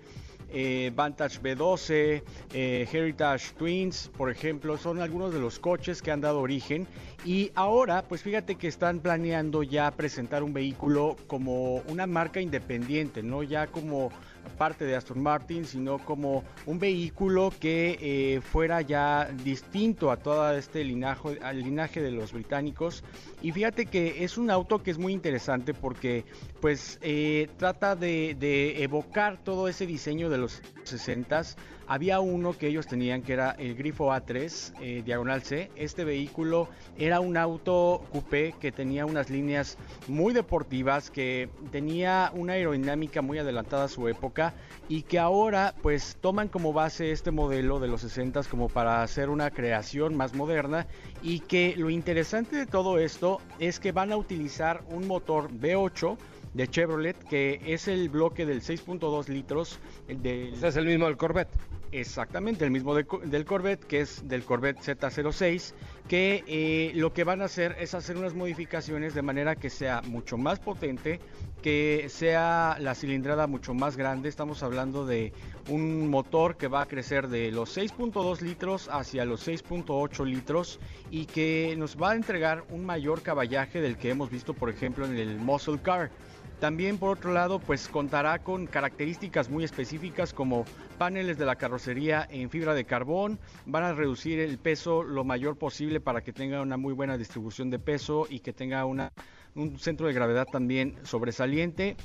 [0.51, 6.21] eh, Vantage B12, eh, Heritage Twins, por ejemplo, son algunos de los coches que han
[6.21, 6.87] dado origen.
[7.25, 13.23] Y ahora, pues fíjate que están planeando ya presentar un vehículo como una marca independiente,
[13.23, 14.11] no ya como
[14.49, 20.53] parte de Aston Martin, sino como un vehículo que eh, fuera ya distinto a todo
[20.53, 23.05] este linaje, al linaje de los británicos.
[23.43, 26.25] Y fíjate que es un auto que es muy interesante porque
[26.61, 31.57] pues eh, trata de, de, evocar todo ese diseño de los 60s
[31.87, 35.71] había uno que ellos tenían que era el Grifo A3 eh, Diagonal C.
[35.77, 36.69] Este vehículo
[36.99, 43.39] era un auto coupé que tenía unas líneas muy deportivas, que tenía una aerodinámica muy
[43.39, 44.55] adelantada a su época
[44.89, 49.31] y que ahora pues toman como base este modelo de los 60 como para hacer
[49.31, 50.87] una creación más moderna
[51.23, 56.17] y que lo interesante de todo esto es que van a utilizar un motor V8
[56.57, 59.79] de Chevrolet, que es el bloque del 6.2 litros.
[60.09, 60.55] Del...
[60.65, 61.55] es el mismo del Corvette.
[61.93, 65.73] Exactamente, el mismo del Corvette, que es del Corvette Z06,
[66.09, 70.03] que eh, lo que van a hacer es hacer unas modificaciones de manera que sea
[70.03, 71.21] mucho más potente,
[71.63, 74.29] que sea la cilindrada mucho más grande.
[74.29, 75.33] Estamos hablando de
[75.69, 81.27] un motor que va a crecer de los 6.2 litros hacia los 6.8 litros y
[81.27, 85.17] que nos va a entregar un mayor caballaje del que hemos visto, por ejemplo, en
[85.17, 86.11] el Muscle Car.
[86.61, 90.65] También por otro lado, pues contará con características muy específicas como
[90.97, 95.59] paneles de la carrocería en fibra de carbón, van a reducir el peso lo mayor
[95.59, 99.13] posible para que tenga una muy buena distribución de peso y que tenga una,
[99.57, 101.97] un centro de gravedad también sobresaliente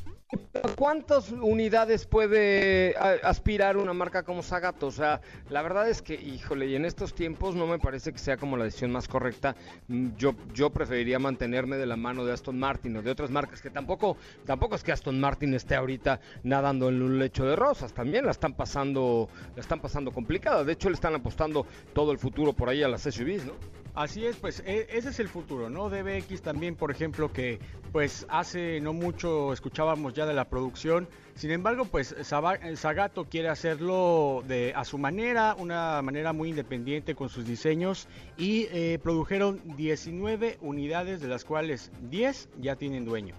[0.77, 4.87] ¿Cuántas unidades puede aspirar una marca como Sagato?
[4.87, 8.17] O sea, la verdad es que, híjole, y en estos tiempos no me parece que
[8.17, 9.55] sea como la decisión más correcta.
[9.87, 13.61] Mm, yo, yo preferiría mantenerme de la mano de Aston Martin o de otras marcas
[13.61, 17.93] que tampoco, tampoco es que Aston Martin esté ahorita nadando en un lecho de rosas.
[17.93, 20.63] También la están pasando, la están pasando complicada.
[20.63, 23.53] De hecho, le están apostando todo el futuro por ahí a las SUVs, ¿no?
[23.93, 25.89] Así es, pues e, ese es el futuro, ¿no?
[25.89, 27.59] DBX también, por ejemplo, que
[27.91, 31.09] pues hace no mucho escuchábamos ya de la producción.
[31.35, 37.27] Sin embargo, pues Zagato quiere hacerlo de a su manera, una manera muy independiente con
[37.27, 43.35] sus diseños y eh, produjeron 19 unidades, de las cuales 10 ya tienen dueño.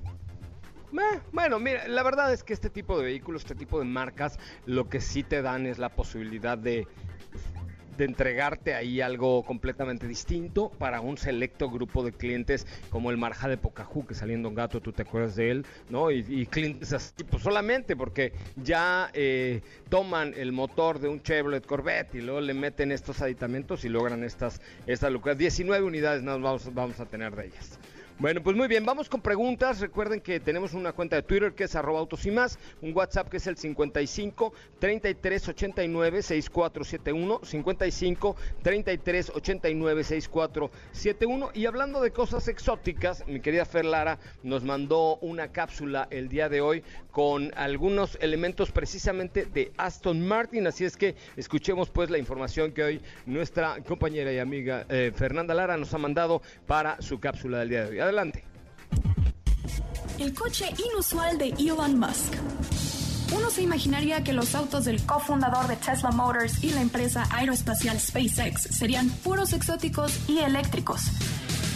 [1.32, 4.90] bueno, mira, la verdad es que este tipo de vehículos, este tipo de marcas, lo
[4.90, 6.86] que sí te dan es la posibilidad de
[7.96, 13.48] de entregarte ahí algo completamente distinto para un selecto grupo de clientes como el Marja
[13.48, 16.10] de Pocahú que saliendo un gato, tú te acuerdas de él, ¿no?
[16.10, 22.16] Y, clientes así, pues solamente porque ya eh, toman el motor de un Chevrolet Corvette
[22.16, 25.38] y luego le meten estos aditamentos y logran estas, estas locuras.
[25.38, 27.78] 19 unidades nos vamos, vamos a tener de ellas.
[28.22, 29.80] Bueno, pues muy bien, vamos con preguntas.
[29.80, 33.28] Recuerden que tenemos una cuenta de Twitter que es arroba autos y más, un WhatsApp
[33.28, 41.50] que es el 55 33 89 6471, 55 33 89 6471.
[41.54, 46.48] Y hablando de cosas exóticas, mi querida Fer Lara nos mandó una cápsula el día
[46.48, 50.68] de hoy con algunos elementos precisamente de Aston Martin.
[50.68, 55.54] Así es que escuchemos pues la información que hoy nuestra compañera y amiga eh, Fernanda
[55.54, 58.11] Lara nos ha mandado para su cápsula del día de hoy.
[60.18, 62.34] El coche inusual de Elon Musk.
[63.34, 67.98] Uno se imaginaría que los autos del cofundador de Tesla Motors y la empresa aeroespacial
[67.98, 71.04] SpaceX serían puros exóticos y eléctricos.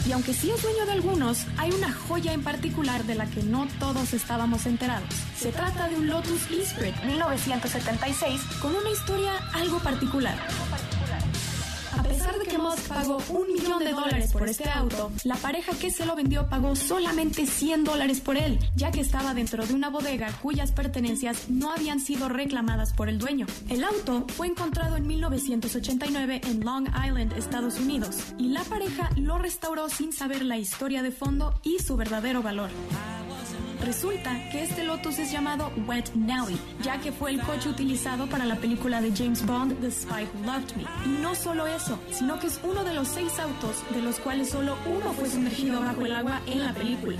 [0.06, 3.42] Y aunque sí es dueño de algunos, hay una joya en particular de la que
[3.42, 5.08] no todos estábamos enterados.
[5.38, 10.36] Se trata de un Lotus Esprit 1976 con una historia algo particular.
[11.96, 15.72] A pesar de que Musk pagó un millón de dólares por este auto, la pareja
[15.72, 19.74] que se lo vendió pagó solamente 100 dólares por él, ya que estaba dentro de
[19.74, 23.46] una bodega cuyas pertenencias no habían sido reclamadas por el dueño.
[23.68, 29.38] El auto fue encontrado en 1989 en Long Island, Estados Unidos, y la pareja lo
[29.38, 32.70] restauró sin saber la historia de fondo y su verdadero valor.
[33.84, 38.44] Resulta que este Lotus es llamado Wet Nelly, ya que fue el coche utilizado para
[38.44, 40.84] la película de James Bond, The Spy Who Loved Me.
[41.04, 44.50] Y no solo eso, sino que es uno de los seis autos de los cuales
[44.50, 47.16] solo uno fue sumergido bajo el agua en la película.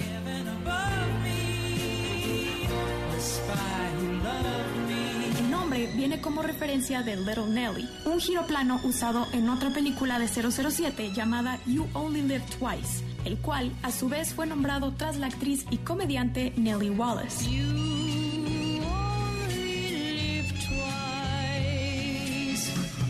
[5.77, 11.12] Nombre viene como referencia de Little Nelly, un giroplano usado en otra película de 007
[11.12, 15.66] llamada You Only Live Twice, el cual a su vez fue nombrado tras la actriz
[15.70, 17.45] y comediante Nellie Wallace.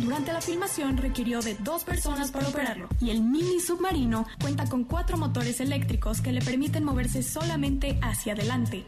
[0.00, 4.84] Durante la filmación requirió de dos personas para operarlo y el mini submarino cuenta con
[4.84, 8.84] cuatro motores eléctricos que le permiten moverse solamente hacia adelante.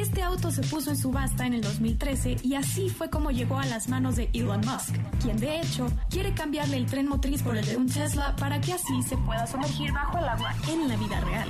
[0.00, 3.66] Este auto se puso en subasta en el 2013 y así fue como llegó a
[3.66, 7.66] las manos de Elon Musk, quien de hecho quiere cambiarle el tren motriz por el
[7.66, 11.20] de un Tesla para que así se pueda sumergir bajo el agua en la vida
[11.22, 11.48] real.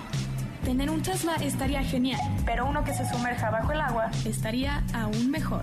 [0.65, 5.31] Tener un Tesla estaría genial, pero uno que se sumerja bajo el agua estaría aún
[5.31, 5.61] mejor.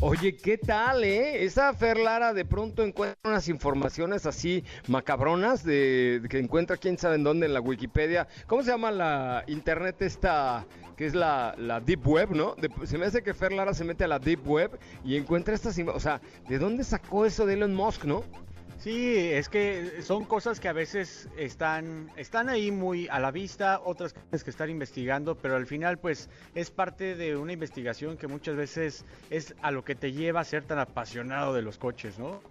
[0.00, 1.44] Oye, ¿qué tal, eh?
[1.44, 7.16] Esa Fer Lara de pronto encuentra unas informaciones así macabronas de, que encuentra quién sabe
[7.16, 8.28] en dónde en la Wikipedia.
[8.46, 10.66] ¿Cómo se llama la internet esta
[10.96, 12.54] que es la, Deep Web, ¿no?
[12.84, 15.78] Se me hace que Fer Lara se mete a la Deep Web y encuentra estas...
[15.78, 18.22] O sea, ¿de dónde sacó eso de Elon Musk, no?
[18.84, 23.80] Sí, es que son cosas que a veces están, están ahí muy a la vista,
[23.82, 28.56] otras que estar investigando, pero al final pues es parte de una investigación que muchas
[28.56, 32.42] veces es a lo que te lleva a ser tan apasionado de los coches, ¿no?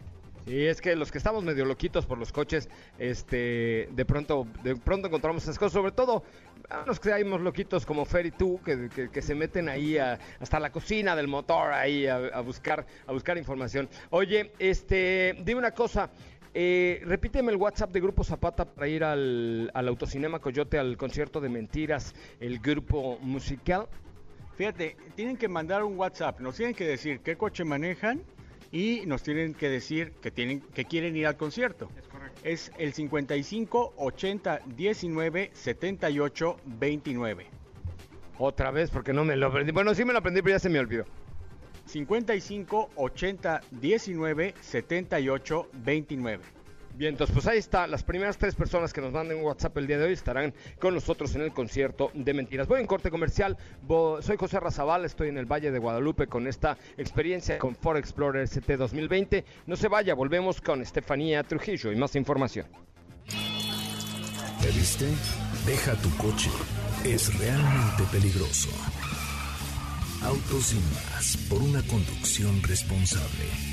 [0.45, 2.67] Sí, es que los que estamos medio loquitos por los coches,
[2.99, 6.23] este, de pronto, de pronto encontramos esas cosas, sobre todo
[6.69, 10.59] a los loquitos como Fer y tú, que, que- que se meten ahí a- hasta
[10.59, 13.87] la cocina del motor ahí a, a buscar, a buscar información.
[14.09, 16.09] Oye, este, dime una cosa,
[16.53, 21.39] eh, repíteme el WhatsApp de Grupo Zapata para ir al, al Autocinema Coyote, al concierto
[21.39, 23.87] de mentiras, el grupo musical.
[24.55, 28.21] Fíjate, tienen que mandar un WhatsApp, nos tienen que decir qué coche manejan
[28.73, 31.89] y nos tienen que decir que tienen que quieren ir al concierto.
[31.95, 32.41] Es correcto.
[32.43, 37.45] Es el 55 80 19 78 29.
[38.39, 39.71] Otra vez, porque no me lo aprendí.
[39.71, 41.05] Bueno, sí me lo aprendí, pero ya se me olvidó.
[41.85, 46.43] 55 80 19 78 29.
[46.95, 49.97] Bien, entonces pues ahí está, las primeras tres personas que nos manden WhatsApp el día
[49.97, 52.67] de hoy estarán con nosotros en el concierto de mentiras.
[52.67, 53.57] Voy en corte comercial,
[54.21, 58.43] soy José Razabal, estoy en el Valle de Guadalupe con esta experiencia con Ford Explorer
[58.43, 59.43] ST 2020.
[59.65, 62.67] No se vaya, volvemos con Estefanía Trujillo y más información.
[64.61, 65.07] ¿Te viste?
[65.65, 66.51] Deja tu coche.
[67.03, 68.69] Es realmente peligroso.
[70.21, 73.72] Autos sin más por una conducción responsable.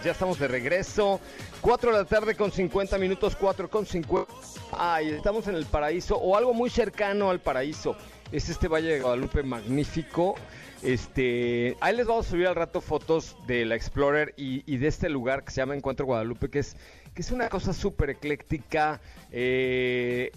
[0.00, 1.20] Ya estamos de regreso.
[1.60, 4.32] 4 de la tarde con 50 minutos, 4 con 50.
[4.72, 7.96] Ay, estamos en el paraíso o algo muy cercano al paraíso.
[8.30, 10.34] Es este Valle de Guadalupe magnífico.
[10.82, 14.88] Este, ahí les vamos a subir al rato fotos de la Explorer y, y de
[14.88, 16.76] este lugar que se llama Encuentro Guadalupe, que es,
[17.14, 19.00] que es una cosa súper ecléctica.
[19.30, 20.32] eh,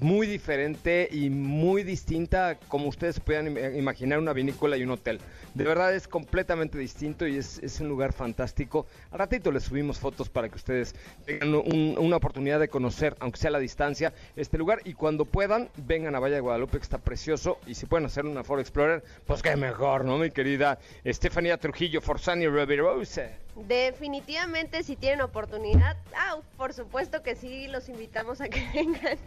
[0.00, 5.20] muy diferente y muy distinta como ustedes puedan im- imaginar una vinícola y un hotel.
[5.54, 8.86] De verdad es completamente distinto y es, es un lugar fantástico.
[9.10, 10.94] Al ratito les subimos fotos para que ustedes
[11.26, 14.80] tengan un- una oportunidad de conocer, aunque sea a la distancia, este lugar.
[14.84, 17.58] Y cuando puedan, vengan a Valle de Guadalupe, que está precioso.
[17.66, 22.00] Y si pueden hacer una Ford Explorer, pues qué mejor, ¿no, mi querida Estefanía Trujillo,
[22.00, 23.48] Forzani Reverose?
[23.66, 29.18] Definitivamente si tienen oportunidad, ah, por supuesto que sí, los invitamos a que vengan.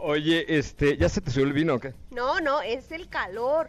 [0.00, 1.92] Oye, este, ¿ya se te subió el vino o qué?
[2.10, 3.68] No, no, es el calor,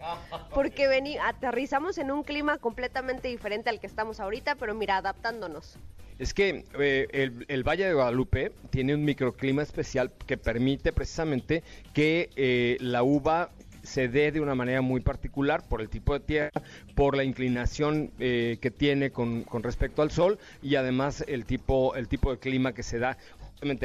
[0.53, 5.77] porque vení, aterrizamos en un clima completamente diferente al que estamos ahorita, pero mira, adaptándonos.
[6.19, 11.63] Es que eh, el, el Valle de Guadalupe tiene un microclima especial que permite precisamente
[11.93, 13.51] que eh, la uva
[13.87, 16.61] se dé de una manera muy particular por el tipo de tierra,
[16.93, 21.95] por la inclinación eh, que tiene con, con respecto al sol y además el tipo,
[21.95, 23.17] el tipo de clima que se da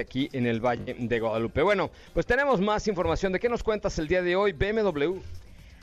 [0.00, 1.62] aquí en el Valle de Guadalupe.
[1.62, 3.32] Bueno, pues tenemos más información.
[3.32, 5.18] ¿De qué nos cuentas el día de hoy, BMW?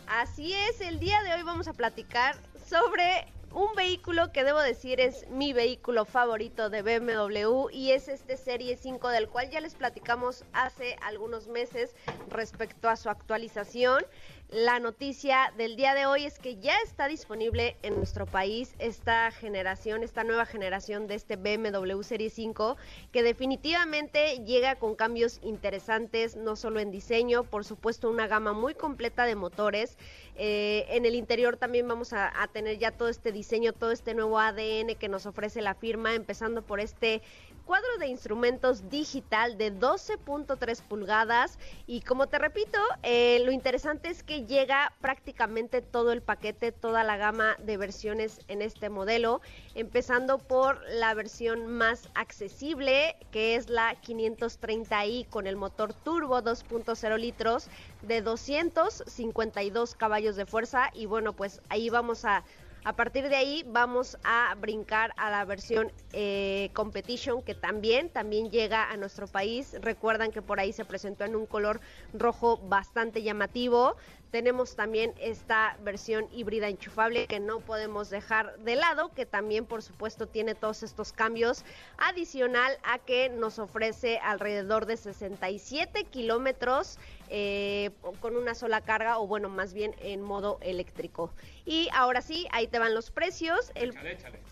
[0.08, 2.36] Así es, el día de hoy vamos a platicar
[2.68, 8.38] sobre un vehículo que debo decir es mi vehículo favorito de BMW y es este
[8.38, 11.96] Serie 5 del cual ya les platicamos hace algunos meses
[12.30, 14.06] respecto a su actualización.
[14.52, 19.30] La noticia del día de hoy es que ya está disponible en nuestro país esta
[19.30, 22.76] generación, esta nueva generación de este BMW Serie 5,
[23.12, 28.74] que definitivamente llega con cambios interesantes, no solo en diseño, por supuesto una gama muy
[28.74, 30.00] completa de motores.
[30.36, 34.14] Eh, en el interior también vamos a, a tener ya todo este diseño, todo este
[34.14, 37.22] nuevo ADN que nos ofrece la firma, empezando por este
[37.70, 41.60] cuadro de instrumentos digital de 12.3 pulgadas.
[41.86, 47.04] Y como te repito, eh, lo interesante es que llega prácticamente todo el paquete, toda
[47.04, 49.40] la gama de versiones en este modelo,
[49.76, 57.20] empezando por la versión más accesible que es la 530i con el motor turbo 2.0
[57.20, 57.68] litros
[58.02, 60.90] de 252 caballos de fuerza.
[60.94, 62.44] Y bueno pues ahí vamos a
[62.84, 68.50] a partir de ahí vamos a brincar a la versión eh, Competition que también, también
[68.50, 69.76] llega a nuestro país.
[69.82, 71.82] Recuerdan que por ahí se presentó en un color
[72.14, 73.96] rojo bastante llamativo.
[74.32, 79.82] Tenemos también esta versión híbrida enchufable que no podemos dejar de lado, que también por
[79.82, 81.66] supuesto tiene todos estos cambios,
[81.98, 87.00] adicional a que nos ofrece alrededor de 67 kilómetros
[87.30, 91.32] eh, con una sola carga o bueno, más bien en modo eléctrico.
[91.66, 93.72] Y ahora sí, ahí te van los precios.
[93.76, 93.94] El,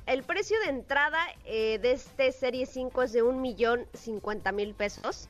[0.06, 4.74] el precio de entrada eh, de este Serie 5 es de un millón cincuenta mil
[4.74, 5.30] pesos,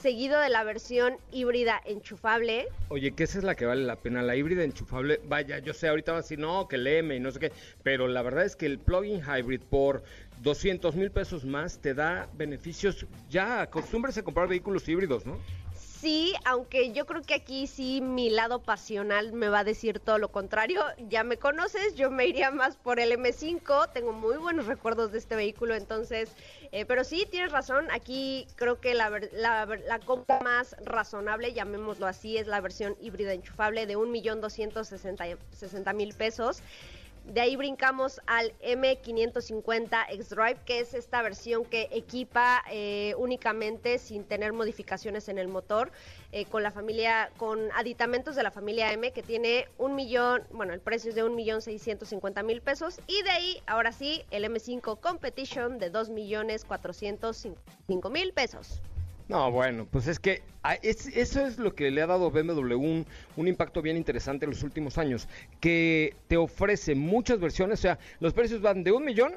[0.00, 2.68] seguido de la versión híbrida enchufable.
[2.88, 5.20] Oye, que esa es la que vale la pena, la híbrida enchufable.
[5.24, 7.52] Vaya, yo sé, ahorita va a decir, no, que el M y no sé qué,
[7.82, 10.04] pero la verdad es que el plug-in hybrid por
[10.42, 13.06] 200 mil pesos más te da beneficios.
[13.30, 15.38] Ya, acostúmbrese a comprar vehículos híbridos, ¿no?
[16.00, 20.18] Sí, aunque yo creo que aquí sí mi lado pasional me va a decir todo
[20.18, 20.82] lo contrario.
[21.08, 23.92] Ya me conoces, yo me iría más por el M5.
[23.92, 26.36] Tengo muy buenos recuerdos de este vehículo, entonces,
[26.70, 27.90] eh, pero sí, tienes razón.
[27.90, 33.32] Aquí creo que la, la, la compra más razonable, llamémoslo así, es la versión híbrida
[33.32, 36.62] enchufable de 1.260.000 pesos.
[37.26, 44.22] De ahí brincamos al M550 X-Drive, que es esta versión que equipa eh, únicamente sin
[44.22, 45.90] tener modificaciones en el motor,
[46.30, 50.72] eh, con la familia, con aditamentos de la familia M, que tiene un millón, bueno,
[50.72, 53.00] el precio es de un millón seiscientos cincuenta mil pesos.
[53.08, 57.44] Y de ahí, ahora sí, el M5 Competition de dos millones cuatrocientos
[57.88, 58.80] cinco mil pesos.
[59.28, 62.76] No, bueno, pues es que ah, es- eso es lo que le ha dado BMW
[63.36, 65.28] un, impacto bien interesante en los últimos años,
[65.60, 69.32] que te ofrece muchas versiones, o sea, los precios van de un millón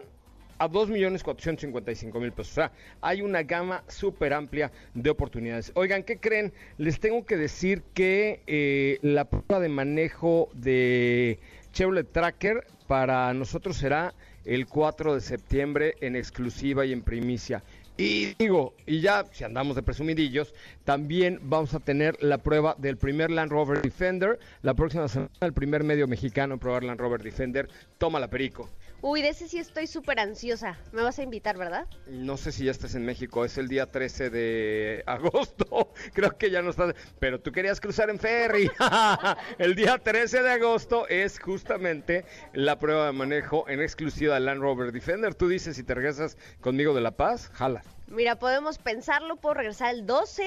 [0.60, 2.72] a dos millones cuatrocientos cincuenta y cinco mil pesos, o sea,
[3.02, 5.72] hay una gama súper amplia de oportunidades.
[5.76, 6.54] Oigan, ¿qué creen?
[6.78, 11.40] Les tengo que decir que eh, la prueba de manejo de
[11.72, 14.14] Chevrolet Tracker para nosotros será
[14.50, 17.64] el 4 de septiembre en exclusiva y en primicia.
[17.98, 22.98] Y digo, y ya si andamos de presumidillos, también vamos a tener la prueba del
[22.98, 24.40] primer Land Rover Defender.
[24.64, 27.70] La próxima semana, el primer medio mexicano en probar Land Rover Defender.
[28.00, 28.70] Toma la perico.
[29.02, 30.78] Uy, de ese sí estoy súper ansiosa.
[30.92, 31.88] Me vas a invitar, ¿verdad?
[32.08, 35.94] No sé si ya estás en México, es el día 13 de agosto.
[36.14, 36.96] Creo que ya no estás.
[37.20, 38.70] Pero tú querías cruzar en ferry.
[39.58, 44.62] el día 13 de agosto es justamente la prueba de manejo en exclusiva del Land
[44.62, 45.34] Rover Defender.
[45.34, 47.84] Tú dices si te regresas conmigo de La Paz, jala.
[48.12, 50.44] Mira, podemos pensarlo, puedo regresar el 12,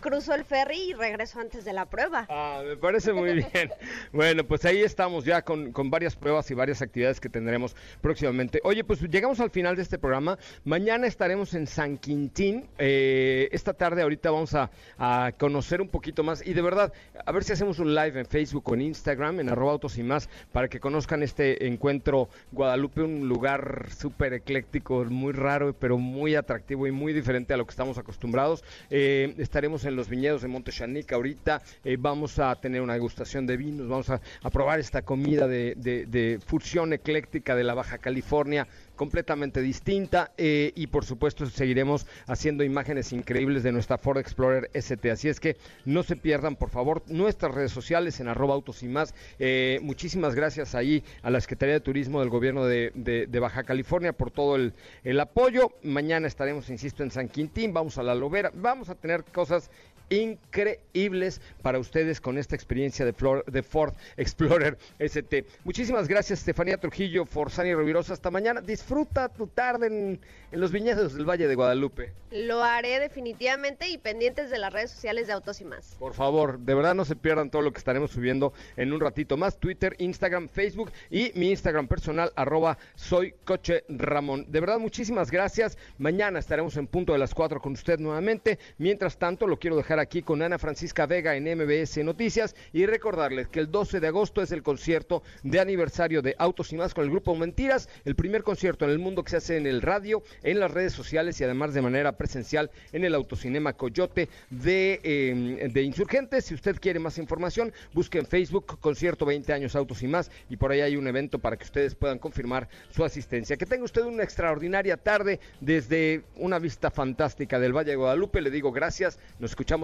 [0.00, 2.26] cruzo el ferry y regreso antes de la prueba.
[2.28, 3.70] Ah, me parece muy bien.
[4.12, 8.60] Bueno, pues ahí estamos ya con, con varias pruebas y varias actividades que tendremos próximamente.
[8.64, 10.38] Oye, pues llegamos al final de este programa.
[10.64, 12.66] Mañana estaremos en San Quintín.
[12.78, 16.92] Eh, esta tarde ahorita vamos a, a conocer un poquito más y de verdad,
[17.24, 20.02] a ver si hacemos un live en Facebook o en Instagram, en arroba autos y
[20.02, 26.34] más, para que conozcan este encuentro Guadalupe, un lugar súper ecléctico, muy raro, pero muy
[26.34, 28.64] atractivo y muy diferente a lo que estamos acostumbrados.
[28.90, 33.46] Eh, estaremos en los viñedos de Monte Chanic ahorita, eh, vamos a tener una degustación
[33.46, 38.66] de vinos, vamos a, probar esta comida de- de fusión ecléctica de la Baja California
[38.96, 45.10] completamente distinta eh, y por supuesto seguiremos haciendo imágenes increíbles de nuestra Ford Explorer ST.
[45.10, 48.88] Así es que no se pierdan por favor nuestras redes sociales en arroba autos y
[48.88, 49.14] más.
[49.38, 54.30] Eh, muchísimas gracias ahí a la Secretaría de Turismo del Gobierno de, Baja California por
[54.30, 54.72] todo el,
[55.02, 55.72] el apoyo.
[55.82, 59.70] Mañana estaremos, insisto, en San Quintín, vamos a la Lobera, vamos a tener cosas
[60.10, 65.44] increíbles para ustedes con esta experiencia de, Flor- de Ford Explorer ST.
[65.64, 68.12] Muchísimas gracias, Estefanía Trujillo, Forzani Rovirosa.
[68.12, 68.60] Hasta mañana.
[68.60, 70.20] Disfruta tu tarde en,
[70.52, 72.12] en los viñedos del Valle de Guadalupe.
[72.30, 75.94] Lo haré definitivamente y pendientes de las redes sociales de Autos y más.
[75.98, 79.36] Por favor, de verdad no se pierdan todo lo que estaremos subiendo en un ratito
[79.36, 79.58] más.
[79.58, 84.46] Twitter, Instagram, Facebook y mi Instagram personal, arroba soy coche Ramón.
[84.50, 85.78] De verdad, muchísimas gracias.
[85.98, 88.58] Mañana estaremos en punto de las 4 con usted nuevamente.
[88.78, 93.48] Mientras tanto, lo quiero dejar aquí con Ana Francisca Vega en MBS Noticias y recordarles
[93.48, 97.04] que el 12 de agosto es el concierto de aniversario de Autos y más con
[97.04, 100.22] el grupo Mentiras, el primer concierto en el mundo que se hace en el radio,
[100.42, 105.68] en las redes sociales y además de manera presencial en el Autocinema Coyote de, eh,
[105.72, 106.46] de Insurgentes.
[106.46, 110.56] Si usted quiere más información, busque en Facebook Concierto 20 años Autos y más y
[110.56, 113.56] por ahí hay un evento para que ustedes puedan confirmar su asistencia.
[113.56, 118.40] Que tenga usted una extraordinaria tarde desde una vista fantástica del Valle de Guadalupe.
[118.40, 119.18] Le digo gracias.
[119.38, 119.83] Nos escuchamos